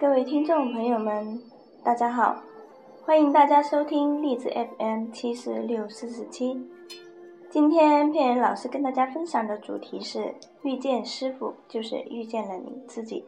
[0.00, 1.42] 各位听众朋友们，
[1.82, 2.40] 大家好，
[3.04, 6.56] 欢迎大家收听荔枝 FM 七四六四四七。
[7.50, 13.24] 今天片人老师跟大家分享的主题是：遇见师傅就是遇见了你自己。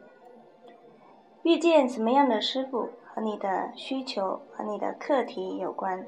[1.43, 6.05] 遇见什么样的师傅和你的需求和你的课题有关。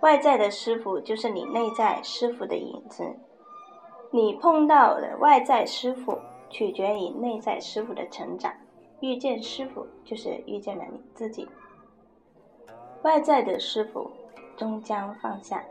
[0.00, 3.04] 外在的师傅就是你内在师傅的影子。
[4.10, 6.18] 你碰到的外在师傅
[6.50, 8.52] 取决于内在师傅的成长。
[9.02, 11.48] 遇见师傅就是遇见了你自己。
[13.02, 14.08] 外在的师傅
[14.56, 15.62] 终将放下。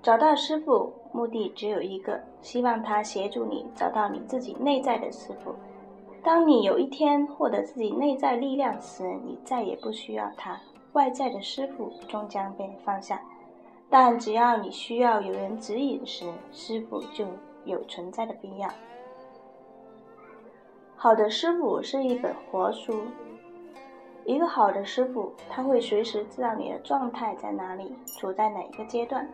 [0.00, 5.52] 找到师傅，目的只有一个，希望他协助你找到你自己内在的师傅。
[6.22, 10.56] 当你有一天获得自己内在力量时，你再也不需要他。
[10.92, 13.20] 外在的师傅终将被放下。
[13.90, 17.26] 但只要你需要有人指引时，师傅就
[17.64, 18.68] 有存在的必要。
[20.98, 23.02] 好的师傅是一本活书。
[24.24, 29.28] 一个好的师傅，他会随时知道你的状态在哪里，处在哪个阶段。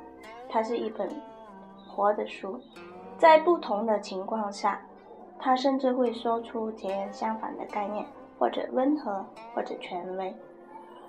[0.48, 1.08] 它是一本
[1.86, 2.60] 活的书，
[3.16, 4.84] 在不同的情况下，
[5.38, 8.04] 他甚至会说出截然相反的概念，
[8.38, 10.34] 或者温和，或者权威。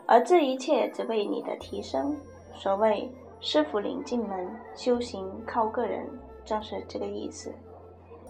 [0.05, 2.15] 而这一切只为你的提升。
[2.53, 6.07] 所谓“师傅领进门，修行靠个人”，
[6.45, 7.51] 正是这个意思。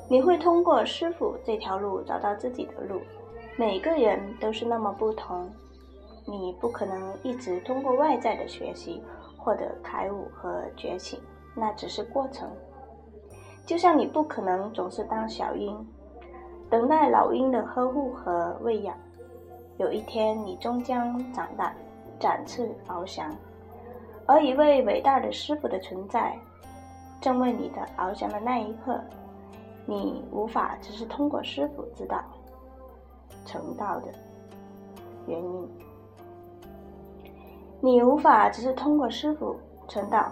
[0.08, 3.02] 你会通过师傅这条路找到自己的路。
[3.56, 5.50] 每个人都是那么不同，
[6.26, 9.02] 你不可能一直通过外在的学习。
[9.36, 11.20] 获得开悟和觉醒，
[11.54, 12.50] 那只是过程。
[13.66, 15.86] 就像你不可能总是当小鹰，
[16.70, 18.96] 等待老鹰的呵护和喂养。
[19.76, 21.76] 有一天，你终将长大，
[22.18, 23.30] 展翅翱翔。
[24.26, 26.40] 而一位伟大的师傅的存在，
[27.20, 28.98] 正为你的翱翔的那一刻，
[29.86, 32.24] 你无法只是通过师傅知道
[33.46, 34.08] 成道的
[35.28, 35.70] 原因。
[37.82, 40.32] 你无法只是通过师傅成道，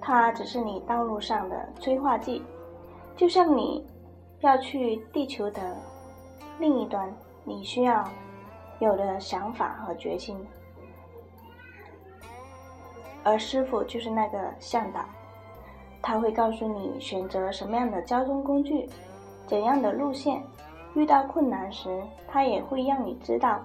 [0.00, 2.42] 他只是你道路上的催化剂，
[3.16, 3.86] 就像你
[4.40, 5.76] 要去地球的
[6.58, 7.14] 另一端，
[7.44, 8.04] 你需要
[8.80, 10.36] 有的想法和决心，
[13.22, 15.00] 而师傅就是那个向导，
[16.06, 18.86] 他会告诉你选择什么样的交通工具，
[19.46, 20.44] 怎样的路线，
[20.92, 23.58] 遇到困难时，他也会让你知道，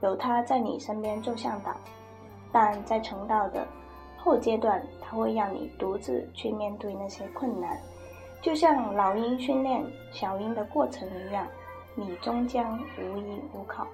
[0.00, 1.70] 有他在你身边做向导。
[2.50, 3.64] 但在成道的
[4.18, 7.80] 后阶段，他会让你独自去面对那些困难，
[8.42, 11.46] 就像老鹰训练小鹰的过程一样，
[11.94, 13.86] 你终将无依无靠。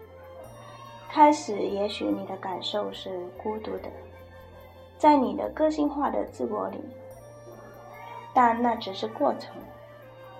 [1.10, 3.90] 开始，也许你的感受是孤独的，
[4.96, 6.78] 在你的个性化的自我里，
[8.42, 9.54] 但那只是过程。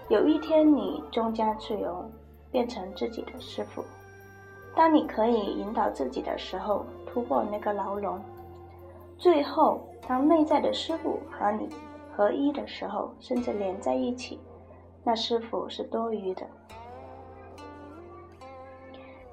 [0.09, 2.03] 有一天，你终将自由，
[2.51, 3.85] 变成自己的师傅。
[4.75, 8.19] 当你可以引导自己的时候，突破那个牢笼。
[9.19, 11.69] 最后，当内在的师傅和你
[12.11, 14.41] 合一的时候，甚至连在一起，
[15.05, 16.47] 那师傅是多余的。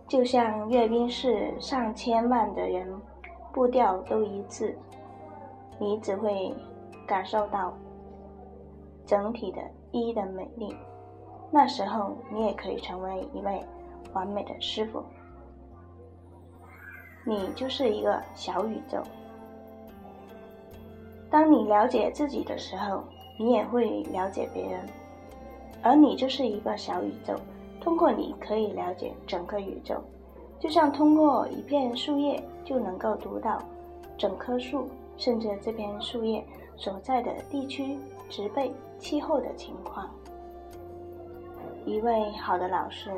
[0.10, 2.86] 就像阅兵式，上千万的人
[3.54, 4.78] 步调都一致，
[5.80, 6.54] 你只会
[7.08, 7.74] 感受到
[9.08, 10.76] 整体的一的美丽。
[11.50, 13.64] 那时候，你也可以成为一位
[14.14, 15.02] 完美的师傅。
[17.26, 19.02] 你就是一个小宇宙。
[21.30, 23.04] 当你了解自己的时候，
[23.40, 24.86] 你也会了解别人，
[25.82, 27.34] 而你就是一个小宇宙。
[27.82, 30.02] 通过你，可以了解整个宇宙，
[30.60, 33.62] 就像通过一片树叶就能够读到
[34.18, 36.46] 整棵树，甚至这片树叶
[36.76, 37.98] 所在的地区、
[38.30, 40.10] 植被、气候的情况。
[41.86, 43.12] 一位好的老师，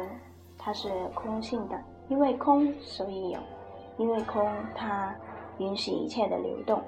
[0.57, 3.39] 他是空性的，因为空，所以有。
[3.97, 5.13] 因为空，它
[5.57, 6.81] 允许一切的流动。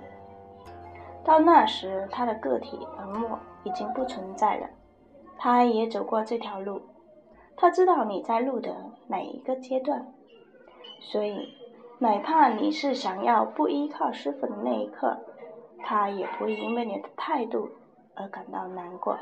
[1.25, 4.67] 到那时，他的个体本末已经不存在了。
[5.37, 6.81] 他也走过这条路，
[7.57, 8.73] 他知道你在路的
[9.07, 10.07] 哪一个阶段。
[11.01, 11.49] 所以，
[11.99, 15.17] 哪怕你是想要不依靠师傅的那一刻，
[15.83, 17.69] 他也不会因为你的态度
[18.21, 19.17] 而感到难过。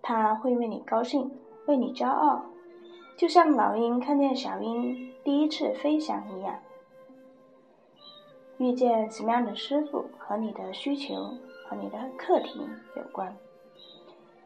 [0.00, 1.30] 他会为你高兴，
[1.66, 2.46] 为你骄傲。
[3.16, 6.58] 就像老鹰看见小鹰第一次飞翔一样，
[8.58, 11.14] 遇见什么样的师傅和你的需求
[11.68, 12.60] 和你的课题
[12.96, 13.36] 有关。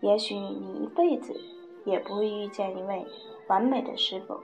[0.00, 1.34] 也许你一辈子
[1.84, 3.06] 也不会遇见一位
[3.48, 4.38] 完美的师傅，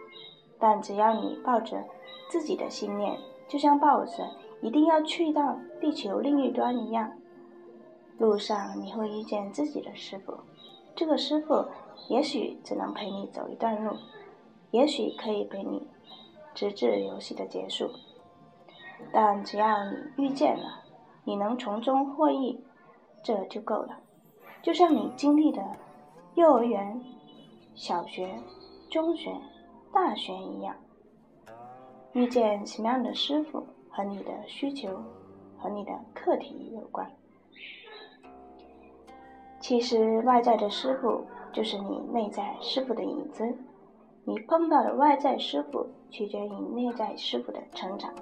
[0.59, 1.85] 但只要你抱着
[2.29, 4.31] 自己的信念，就像抱着
[4.63, 7.13] 一定要去到地球另一端一样，
[8.19, 10.34] 路上你会遇见自己的师傅。
[10.94, 11.64] 这个师傅
[12.08, 13.96] 也许只能陪你走一段路，
[14.70, 15.87] 也许可以陪你
[16.55, 17.90] 直至游戏的结束。
[19.12, 20.82] 但只要你遇见了，
[21.25, 22.64] 你能从中获益，
[23.22, 23.99] 这就够了。
[24.62, 25.62] 就像你经历的
[26.37, 27.00] 幼儿园、
[27.75, 28.38] 小学、
[28.88, 29.31] 中学、
[29.93, 30.75] 大学一样，
[32.12, 34.88] 遇见什么样的师傅和你的需求
[35.58, 37.11] 和你的课题有关。
[39.64, 43.56] 其实外在的师傅就是你内在师傅的影子，
[44.25, 48.12] 你碰到的外在师傅取决于内在师傅的成长。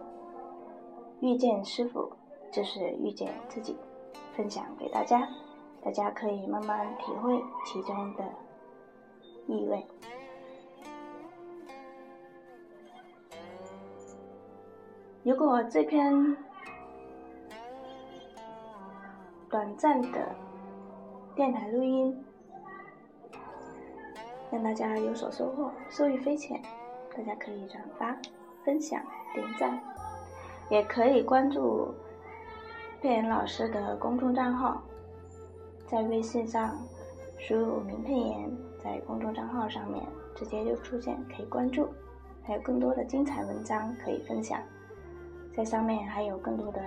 [1.19, 2.13] 遇见师傅
[2.53, 3.77] 就是遇见自己，
[4.37, 5.29] 分享给大家，
[5.83, 8.23] 大家可以慢慢体会其中的
[9.49, 9.85] 意味。
[15.25, 16.37] 如果这篇
[19.51, 20.33] 短暂的。
[21.35, 22.15] 电台录音，
[24.51, 26.61] 让大家有所收获，受益匪浅。
[27.17, 28.15] 大家可以转发、
[28.65, 29.03] 分享、
[29.33, 29.81] 点赞，
[30.69, 31.95] 也可以关注
[33.01, 34.83] 佩妍老师的公众账号，
[35.87, 36.77] 在微信上
[37.39, 38.51] 输入“名佩妍”，
[38.83, 40.05] 在公众账号上面
[40.35, 41.89] 直接就出现，可以关注。
[42.45, 44.61] 还有更多的精彩文章可以分享，
[45.55, 46.83] 在上面还有更多的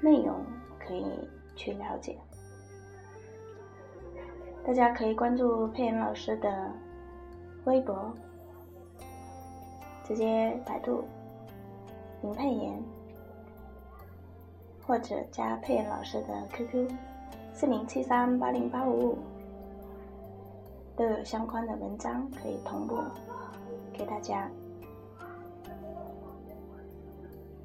[0.00, 0.40] 内容
[0.78, 1.06] 可以
[1.54, 2.16] 去了解。
[4.68, 6.70] 大家可以关注佩妍老师的
[7.64, 8.12] 微博，
[10.04, 11.02] 直接百度
[12.20, 12.78] “林佩妍”，
[14.86, 16.86] 或者加佩妍老师的 QQ
[17.54, 19.18] 四零七三八零八五五，
[20.94, 22.98] 都有相关的文章可以同步
[23.94, 24.50] 给大家。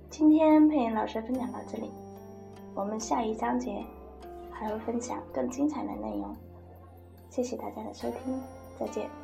[0.10, 1.92] 今天佩妍老师分享到这里，
[2.74, 3.84] 我们下一章节
[4.50, 6.34] 还会分享更精彩的内容。
[7.34, 8.40] 谢谢大家的收听，
[8.80, 9.23] 再见。